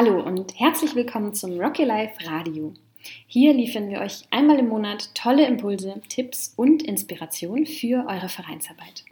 [0.00, 2.72] Hallo und herzlich willkommen zum Rocky Life Radio.
[3.26, 9.04] Hier liefern wir euch einmal im Monat tolle Impulse, Tipps und Inspiration für eure Vereinsarbeit.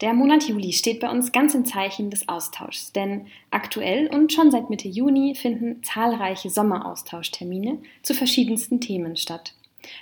[0.00, 4.50] Der Monat Juli steht bei uns ganz im Zeichen des Austauschs, denn aktuell und schon
[4.50, 9.54] seit Mitte Juni finden zahlreiche Sommeraustauschtermine zu verschiedensten Themen statt.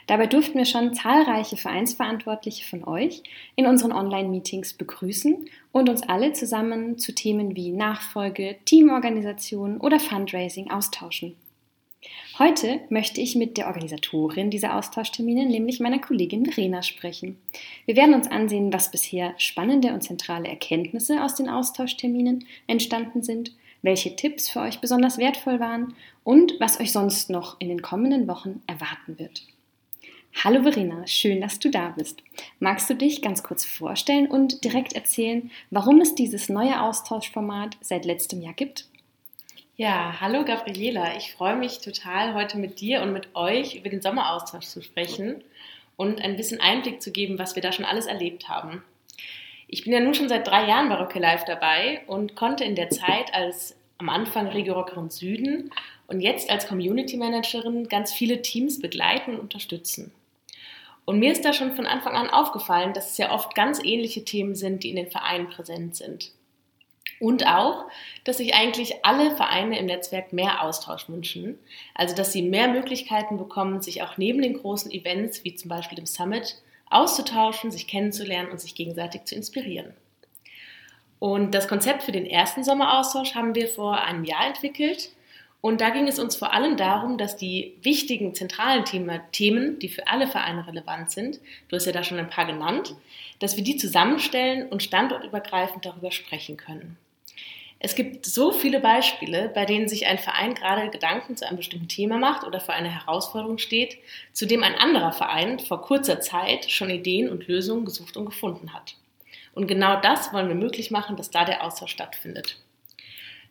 [0.07, 3.23] Dabei durften wir schon zahlreiche Vereinsverantwortliche von euch
[3.57, 10.71] in unseren Online-Meetings begrüßen und uns alle zusammen zu Themen wie Nachfolge, Teamorganisation oder Fundraising
[10.71, 11.37] austauschen.
[12.39, 17.37] Heute möchte ich mit der Organisatorin dieser Austauschtermine, nämlich meiner Kollegin Verena, sprechen.
[17.85, 23.53] Wir werden uns ansehen, was bisher spannende und zentrale Erkenntnisse aus den Austauschterminen entstanden sind,
[23.83, 28.27] welche Tipps für euch besonders wertvoll waren und was euch sonst noch in den kommenden
[28.27, 29.47] Wochen erwarten wird.
[30.35, 32.23] Hallo Verena, schön, dass du da bist.
[32.59, 38.05] Magst du dich ganz kurz vorstellen und direkt erzählen, warum es dieses neue Austauschformat seit
[38.05, 38.87] letztem Jahr gibt?
[39.77, 41.17] Ja, hallo Gabriela.
[41.17, 45.45] Ich freue mich total, heute mit dir und mit euch über den Sommeraustausch zu sprechen
[45.97, 48.83] und ein bisschen Einblick zu geben, was wir da schon alles erlebt haben.
[49.69, 52.75] Ich bin ja nun schon seit drei Jahren bei Rocky Live dabei und konnte in
[52.75, 55.71] der Zeit als am Anfang Regio Süden
[56.09, 60.13] und jetzt als Community Managerin ganz viele Teams begleiten und unterstützen.
[61.05, 64.25] Und mir ist da schon von Anfang an aufgefallen, dass es ja oft ganz ähnliche
[64.25, 66.33] Themen sind, die in den Vereinen präsent sind.
[67.19, 67.85] Und auch,
[68.25, 71.59] dass sich eigentlich alle Vereine im Netzwerk mehr Austausch wünschen.
[71.95, 75.97] Also, dass sie mehr Möglichkeiten bekommen, sich auch neben den großen Events, wie zum Beispiel
[75.97, 76.57] dem Summit,
[76.91, 79.95] auszutauschen, sich kennenzulernen und sich gegenseitig zu inspirieren.
[81.19, 85.11] Und das Konzept für den ersten Sommeraustausch haben wir vor einem Jahr entwickelt.
[85.63, 90.09] Und da ging es uns vor allem darum, dass die wichtigen zentralen Themen, die für
[90.09, 92.97] alle Vereine relevant sind, du hast ja da schon ein paar genannt,
[93.39, 96.99] dass wir die zusammenstellen und standortübergreifend darüber sprechen können.
[97.79, 101.89] Es gibt so viele Beispiele, bei denen sich ein Verein gerade Gedanken zu einem bestimmten
[101.89, 103.99] Thema macht oder vor einer Herausforderung steht,
[104.33, 108.73] zu dem ein anderer Verein vor kurzer Zeit schon Ideen und Lösungen gesucht und gefunden
[108.75, 108.97] hat.
[109.55, 112.59] Und genau das wollen wir möglich machen, dass da der Austausch stattfindet.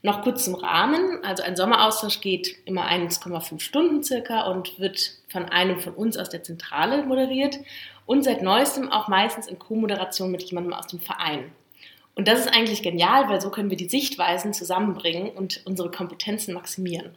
[0.04, 1.24] Noch kurz zum Rahmen.
[1.24, 6.30] Also ein Sommeraustausch geht immer 1,5 Stunden circa und wird von einem von uns aus
[6.30, 7.60] der Zentrale moderiert
[8.06, 11.52] und seit neuestem auch meistens in Co-Moderation mit jemandem aus dem Verein.
[12.16, 16.54] Und das ist eigentlich genial, weil so können wir die Sichtweisen zusammenbringen und unsere Kompetenzen
[16.54, 17.12] maximieren.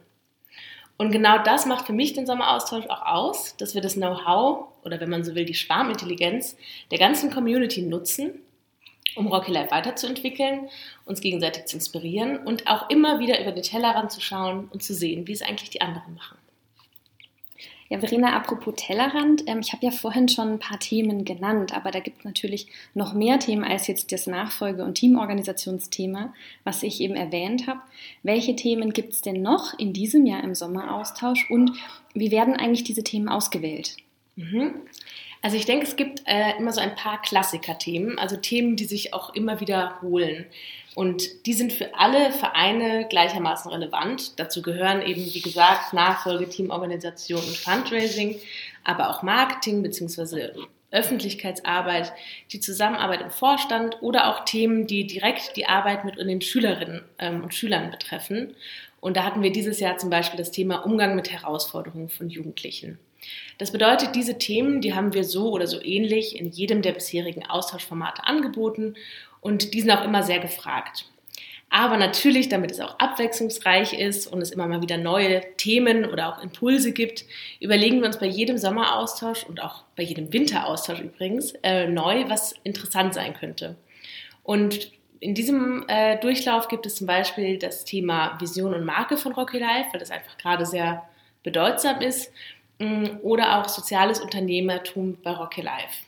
[0.97, 4.99] Und genau das macht für mich den Sommeraustausch auch aus, dass wir das Know-how oder
[5.01, 6.55] wenn man so will, die Schwarmintelligenz
[6.91, 8.39] der ganzen Community nutzen
[9.15, 10.69] um Rocky Life weiterzuentwickeln,
[11.05, 14.93] uns gegenseitig zu inspirieren und auch immer wieder über den Tellerrand zu schauen und zu
[14.93, 16.37] sehen, wie es eigentlich die anderen machen.
[17.87, 21.91] Ja, Verena, apropos Tellerrand, ähm, ich habe ja vorhin schon ein paar Themen genannt, aber
[21.91, 26.33] da gibt es natürlich noch mehr Themen als jetzt das Nachfolge- und Teamorganisationsthema,
[26.63, 27.81] was ich eben erwähnt habe.
[28.23, 31.73] Welche Themen gibt es denn noch in diesem Jahr im Sommeraustausch und
[32.15, 33.97] wie werden eigentlich diese Themen ausgewählt?
[34.35, 34.73] Mhm.
[35.45, 39.13] Also ich denke, es gibt äh, immer so ein paar Klassiker-Themen, also Themen, die sich
[39.13, 40.47] auch immer wiederholen.
[40.95, 44.39] Und die sind für alle Vereine gleichermaßen relevant.
[44.39, 48.39] Dazu gehören eben, wie gesagt, Nachfolge, Teamorganisation und Fundraising,
[48.83, 50.49] aber auch Marketing bzw.
[50.89, 52.11] Öffentlichkeitsarbeit,
[52.51, 57.43] die Zusammenarbeit im Vorstand oder auch Themen, die direkt die Arbeit mit den Schülerinnen ähm,
[57.43, 58.55] und Schülern betreffen.
[58.99, 62.97] Und da hatten wir dieses Jahr zum Beispiel das Thema Umgang mit Herausforderungen von Jugendlichen.
[63.57, 67.45] Das bedeutet, diese Themen, die haben wir so oder so ähnlich in jedem der bisherigen
[67.45, 68.95] Austauschformate angeboten
[69.41, 71.05] und die sind auch immer sehr gefragt.
[71.69, 76.29] Aber natürlich, damit es auch abwechslungsreich ist und es immer mal wieder neue Themen oder
[76.29, 77.25] auch Impulse gibt,
[77.59, 82.53] überlegen wir uns bei jedem Sommeraustausch und auch bei jedem Winteraustausch übrigens äh, neu, was
[82.63, 83.75] interessant sein könnte.
[84.43, 89.33] Und in diesem äh, Durchlauf gibt es zum Beispiel das Thema Vision und Marke von
[89.33, 91.03] Rocky Life, weil das einfach gerade sehr
[91.43, 92.31] bedeutsam ist.
[92.79, 96.03] Mm, oder auch soziales Unternehmertum bei Rocky Life.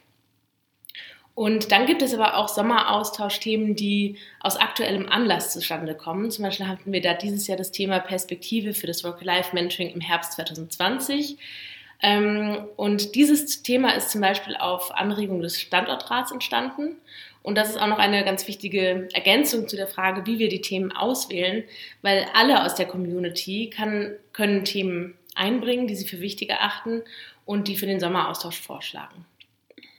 [1.34, 6.32] Und dann gibt es aber auch Sommeraustauschthemen, die aus aktuellem Anlass zustande kommen.
[6.32, 9.92] Zum Beispiel hatten wir da dieses Jahr das Thema Perspektive für das Rocky Life Mentoring
[9.92, 11.38] im Herbst 2020.
[12.02, 16.96] Ähm, und dieses Thema ist zum Beispiel auf Anregung des Standortrats entstanden.
[17.44, 20.62] Und das ist auch noch eine ganz wichtige Ergänzung zu der Frage, wie wir die
[20.62, 21.64] Themen auswählen,
[22.02, 27.04] weil alle aus der Community kann, können Themen einbringen, die sie für wichtig erachten
[27.46, 29.26] und die für den Sommeraustausch vorschlagen.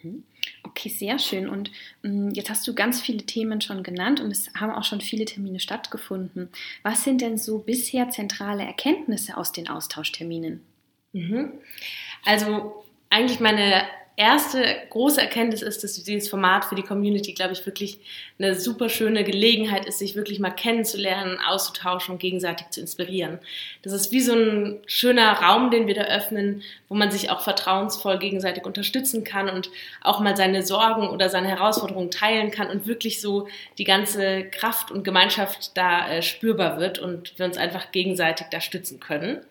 [0.02, 0.24] Mhm.
[0.62, 1.48] Okay, sehr schön.
[1.48, 1.70] Und
[2.04, 5.24] ähm, jetzt hast du ganz viele Themen schon genannt und es haben auch schon viele
[5.24, 6.48] Termine stattgefunden.
[6.82, 10.60] Was sind denn so bisher zentrale Erkenntnisse aus den Austauschterminen?
[11.12, 11.52] Mhm.
[12.24, 13.84] Also eigentlich meine
[14.18, 18.00] erste große Erkenntnis ist, dass dieses Format für die Community, glaube ich, wirklich
[18.36, 23.38] eine super schöne Gelegenheit ist, sich wirklich mal kennenzulernen, auszutauschen und gegenseitig zu inspirieren.
[23.82, 27.42] Das ist wie so ein schöner Raum, den wir da öffnen, wo man sich auch
[27.42, 29.70] vertrauensvoll gegenseitig unterstützen kann und
[30.02, 33.46] auch mal seine Sorgen oder seine Herausforderungen teilen kann und wirklich so
[33.78, 38.60] die ganze Kraft und Gemeinschaft da äh, spürbar wird und wir uns einfach gegenseitig da
[38.60, 39.42] stützen können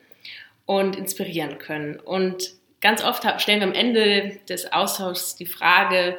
[0.66, 2.02] und inspirieren können.
[2.02, 6.18] Und ganz oft stellen wir am Ende des Austauschs die Frage,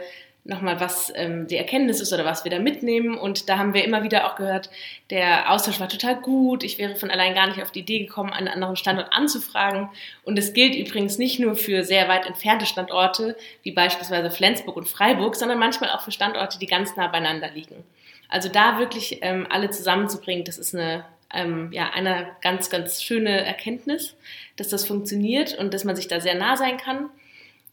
[0.48, 3.18] nochmal, was ähm, die Erkenntnis ist oder was wir da mitnehmen.
[3.18, 4.70] Und da haben wir immer wieder auch gehört,
[5.10, 6.64] der Austausch war total gut.
[6.64, 9.90] Ich wäre von allein gar nicht auf die Idee gekommen, einen anderen Standort anzufragen.
[10.24, 14.88] Und es gilt übrigens nicht nur für sehr weit entfernte Standorte, wie beispielsweise Flensburg und
[14.88, 17.84] Freiburg, sondern manchmal auch für Standorte, die ganz nah beieinander liegen.
[18.30, 23.44] Also da wirklich ähm, alle zusammenzubringen, das ist eine ähm, ja, eine ganz, ganz schöne
[23.44, 24.16] Erkenntnis,
[24.56, 27.10] dass das funktioniert und dass man sich da sehr nah sein kann.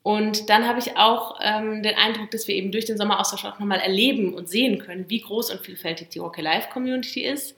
[0.03, 3.59] Und dann habe ich auch ähm, den Eindruck, dass wir eben durch den Sommeraustausch auch
[3.59, 7.57] nochmal erleben und sehen können, wie groß und vielfältig die Rocky Life Community ist.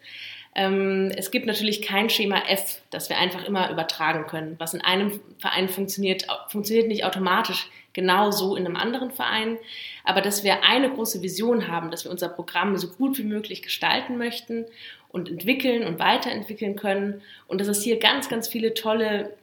[0.56, 4.56] Ähm, es gibt natürlich kein Schema F, das wir einfach immer übertragen können.
[4.60, 9.58] Was in einem Verein funktioniert, funktioniert nicht automatisch genau so in einem anderen Verein.
[10.06, 13.62] Aber dass wir eine große Vision haben, dass wir unser Programm so gut wie möglich
[13.62, 14.66] gestalten möchten
[15.10, 17.22] und entwickeln und weiterentwickeln können.
[17.48, 19.36] Und dass es hier ganz, ganz viele tolle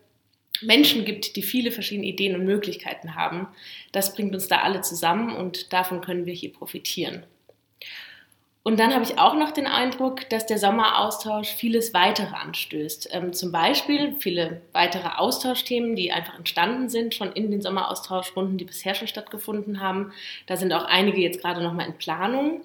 [0.63, 3.49] Menschen gibt, die viele verschiedene Ideen und Möglichkeiten haben.
[3.93, 7.25] Das bringt uns da alle zusammen und davon können wir hier profitieren.
[8.67, 13.11] Und dann habe ich auch noch den Eindruck, dass der Sommeraustausch vieles weitere anstößt.
[13.13, 18.65] Ähm, zum Beispiel viele weitere Austauschthemen, die einfach entstanden sind, schon in den Sommeraustauschrunden, die
[18.65, 20.13] bisher schon stattgefunden haben.
[20.47, 22.63] Da sind auch einige jetzt gerade nochmal in Planung.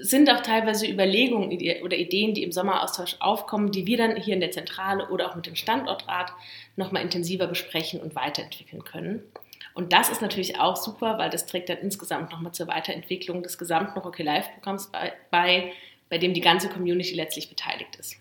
[0.00, 1.50] Sind auch teilweise Überlegungen
[1.82, 5.34] oder Ideen, die im Sommeraustausch aufkommen, die wir dann hier in der Zentrale oder auch
[5.34, 6.32] mit dem Standortrat
[6.76, 9.22] nochmal intensiver besprechen und weiterentwickeln können.
[9.74, 13.58] Und das ist natürlich auch super, weil das trägt dann insgesamt nochmal zur Weiterentwicklung des
[13.58, 15.72] gesamten Rocky Live Programms bei, bei,
[16.08, 18.16] bei dem die ganze Community letztlich beteiligt ist.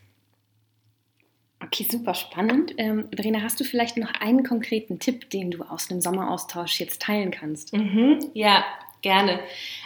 [1.63, 2.73] Okay, super spannend.
[2.77, 7.01] Ähm, Verena, hast du vielleicht noch einen konkreten Tipp, den du aus dem Sommeraustausch jetzt
[7.01, 7.73] teilen kannst?
[7.73, 8.63] Mhm, ja,
[9.07, 9.39] Gerne.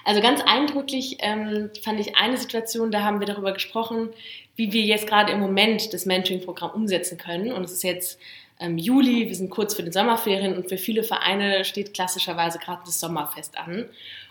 [0.03, 4.09] Also ganz eindrücklich ähm, fand ich eine Situation, da haben wir darüber gesprochen,
[4.55, 7.51] wie wir jetzt gerade im Moment das Mentoring-Programm umsetzen können.
[7.51, 8.19] Und es ist jetzt
[8.59, 12.81] ähm, Juli, wir sind kurz für den Sommerferien und für viele Vereine steht klassischerweise gerade
[12.83, 13.85] das Sommerfest an.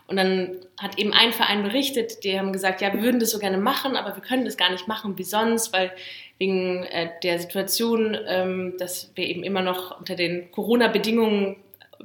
[0.09, 3.39] Und dann hat eben ein Verein berichtet, die haben gesagt, ja, wir würden das so
[3.39, 5.93] gerne machen, aber wir können das gar nicht machen wie sonst, weil
[6.39, 11.59] wegen äh, der Situation, ähm, dass wir eben immer noch unter den Corona-Bedingungen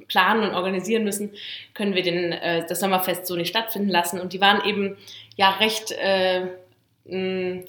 [0.08, 1.32] planen und organisieren müssen,
[1.74, 4.20] können wir den, äh, das Sommerfest so nicht stattfinden lassen.
[4.20, 4.98] Und die waren eben
[5.36, 6.48] ja recht, äh,
[7.06, 7.64] mh,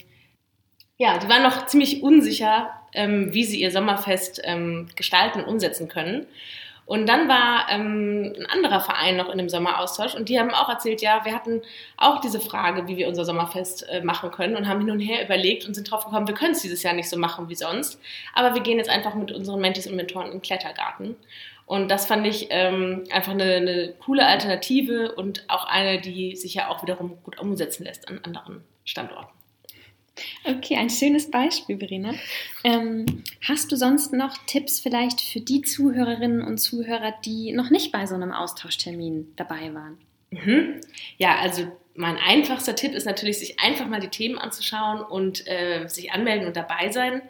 [0.99, 5.89] ja, die waren noch ziemlich unsicher, ähm, wie sie ihr Sommerfest ähm, gestalten und umsetzen
[5.89, 6.27] können.
[6.87, 10.69] Und dann war ähm, ein anderer Verein noch in dem Sommeraustausch und die haben auch
[10.69, 11.63] erzählt, ja, wir hatten
[11.97, 15.25] auch diese Frage, wie wir unser Sommerfest äh, machen können und haben hin und her
[15.25, 18.01] überlegt und sind drauf gekommen, wir können es dieses Jahr nicht so machen wie sonst,
[18.35, 21.17] aber wir gehen jetzt einfach mit unseren Mentis und Mentoren in den Klettergarten.
[21.67, 26.55] Und das fand ich ähm, einfach eine, eine, coole Alternative und auch eine, die sich
[26.55, 29.37] ja auch wiederum gut umsetzen lässt an anderen Standorten.
[30.45, 32.15] Okay, ein schönes Beispiel, Verena.
[32.65, 37.93] Ähm, hast du sonst noch Tipps vielleicht für die Zuhörerinnen und Zuhörer, die noch nicht
[37.93, 39.99] bei so einem Austauschtermin dabei waren?
[40.31, 40.81] Mhm.
[41.19, 45.87] Ja, also mein einfachster Tipp ist natürlich, sich einfach mal die Themen anzuschauen und äh,
[45.89, 47.23] sich anmelden und dabei sein.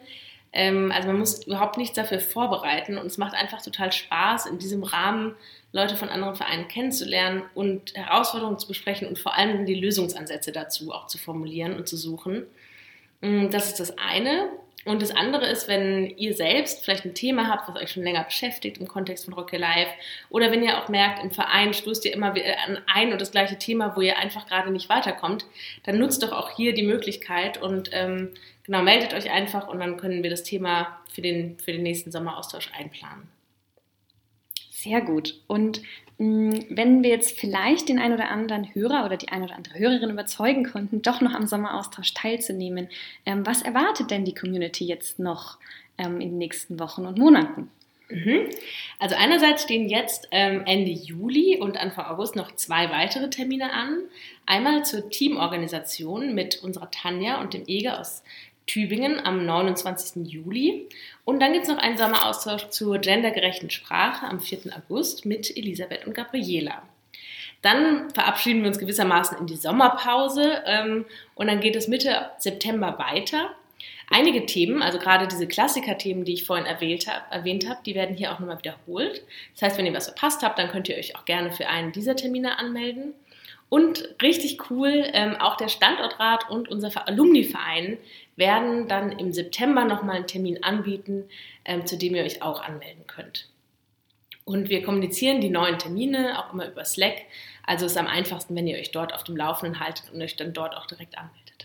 [0.53, 4.57] Ähm, also man muss überhaupt nichts dafür vorbereiten und es macht einfach total Spaß, in
[4.57, 5.35] diesem Rahmen
[5.71, 10.91] Leute von anderen Vereinen kennenzulernen und Herausforderungen zu besprechen und vor allem die Lösungsansätze dazu
[10.91, 12.45] auch zu formulieren und zu suchen.
[13.21, 14.49] Mm, das ist das eine.
[14.87, 18.23] Und das andere ist, wenn ihr selbst vielleicht ein Thema habt, was euch schon länger
[18.23, 19.91] beschäftigt im Kontext von Rock Your Life,
[20.29, 23.57] oder wenn ihr auch merkt, im Verein stoßt ihr immer an ein und das gleiche
[23.57, 25.45] Thema, wo ihr einfach gerade nicht weiterkommt,
[25.83, 29.97] dann nutzt doch auch hier die Möglichkeit und ähm, genau, meldet euch einfach und dann
[29.97, 33.36] können wir das Thema für den, für den nächsten Sommeraustausch einplanen.
[34.79, 35.39] Sehr gut.
[35.47, 35.81] Und
[36.19, 39.55] mh, mm, wenn wir jetzt vielleicht den ein oder anderen Hörer oder die ein oder
[39.55, 42.87] andere Hörerin überzeugen konnten, doch noch am Sommeraustausch teilzunehmen,
[43.25, 45.57] ähm, was erwartet denn die Community jetzt noch
[45.97, 47.71] ähm, in den nächsten Wochen und Monaten?
[48.09, 48.49] Mhm.
[48.99, 54.03] Also einerseits stehen jetzt ähm, Ende Juli und Anfang August noch zwei weitere Termine an.
[54.45, 58.21] Einmal zur Teamorganisation mit unserer Tanja und dem Eger aus
[58.67, 60.27] Tübingen am 29.
[60.27, 60.87] Juli.
[61.25, 64.59] Und dann gibt es noch einen Sommeraustausch zur gendergerechten Sprache am 4.
[64.77, 66.83] August mit Elisabeth und Gabriela.
[67.61, 72.99] Dann verabschieden wir uns gewissermaßen in die Sommerpause ähm, und dann geht es Mitte September
[72.99, 73.49] weiter.
[74.09, 78.31] Einige Themen, also gerade diese Klassiker-Themen, die ich vorhin erwähnt habe, habe, die werden hier
[78.31, 79.23] auch nochmal wiederholt.
[79.53, 81.91] Das heißt, wenn ihr was verpasst habt, dann könnt ihr euch auch gerne für einen
[81.91, 83.13] dieser Termine anmelden.
[83.69, 87.97] Und richtig cool, ähm, auch der Standortrat und unser Alumni-Verein
[88.37, 91.25] werden dann im September nochmal einen Termin anbieten,
[91.65, 93.49] ähm, zu dem ihr euch auch anmelden könnt.
[94.45, 97.17] Und wir kommunizieren die neuen Termine auch immer über Slack.
[97.65, 100.53] Also ist am einfachsten, wenn ihr euch dort auf dem Laufenden haltet und euch dann
[100.53, 101.56] dort auch direkt anmeldet.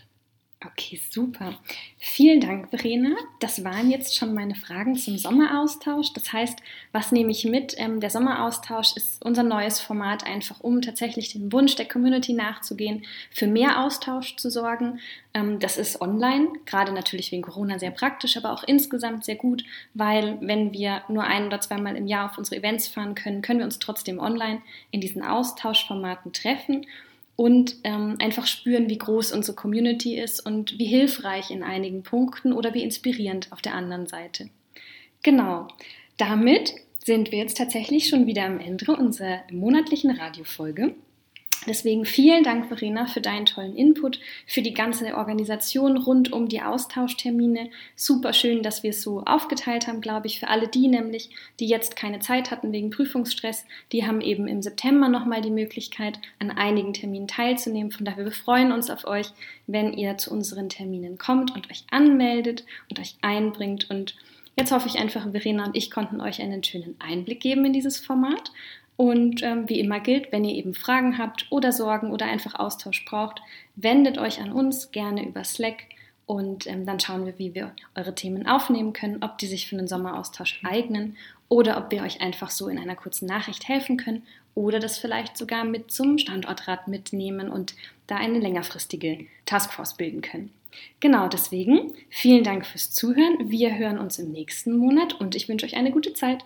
[0.65, 1.55] Okay, super.
[1.97, 3.15] Vielen Dank, Verena.
[3.39, 6.13] Das waren jetzt schon meine Fragen zum Sommeraustausch.
[6.13, 6.59] Das heißt,
[6.93, 7.75] was nehme ich mit?
[7.77, 13.03] Ähm, der Sommeraustausch ist unser neues Format, einfach um tatsächlich dem Wunsch der Community nachzugehen,
[13.29, 14.99] für mehr Austausch zu sorgen.
[15.33, 19.65] Ähm, das ist online, gerade natürlich wegen Corona sehr praktisch, aber auch insgesamt sehr gut,
[19.93, 23.59] weil wenn wir nur ein oder zweimal im Jahr auf unsere Events fahren können, können
[23.59, 26.85] wir uns trotzdem online in diesen Austauschformaten treffen
[27.35, 32.53] und ähm, einfach spüren, wie groß unsere Community ist und wie hilfreich in einigen Punkten
[32.53, 34.49] oder wie inspirierend auf der anderen Seite.
[35.23, 35.67] Genau,
[36.17, 36.73] damit
[37.03, 40.95] sind wir jetzt tatsächlich schon wieder am Ende unserer monatlichen Radiofolge.
[41.65, 46.61] Deswegen vielen Dank, Verena, für deinen tollen Input, für die ganze Organisation rund um die
[46.61, 47.69] Austauschtermine.
[47.95, 51.29] Super schön, dass wir es so aufgeteilt haben, glaube ich, für alle die nämlich,
[51.59, 53.65] die jetzt keine Zeit hatten wegen Prüfungsstress.
[53.91, 57.91] Die haben eben im September nochmal die Möglichkeit, an einigen Terminen teilzunehmen.
[57.91, 59.27] Von daher, wir freuen uns auf euch,
[59.67, 63.89] wenn ihr zu unseren Terminen kommt und euch anmeldet und euch einbringt.
[63.89, 64.15] Und
[64.57, 67.99] jetzt hoffe ich einfach, Verena und ich konnten euch einen schönen Einblick geben in dieses
[67.99, 68.51] Format.
[68.95, 73.03] Und ähm, wie immer gilt, wenn ihr eben Fragen habt oder Sorgen oder einfach Austausch
[73.05, 73.41] braucht,
[73.75, 75.85] wendet euch an uns gerne über Slack
[76.25, 79.77] und ähm, dann schauen wir, wie wir eure Themen aufnehmen können, ob die sich für
[79.77, 81.17] einen Sommeraustausch eignen
[81.49, 84.23] oder ob wir euch einfach so in einer kurzen Nachricht helfen können
[84.55, 87.75] oder das vielleicht sogar mit zum Standortrat mitnehmen und
[88.07, 90.51] da eine längerfristige Taskforce bilden können.
[90.99, 93.51] Genau deswegen vielen Dank fürs Zuhören.
[93.51, 96.43] Wir hören uns im nächsten Monat und ich wünsche euch eine gute Zeit.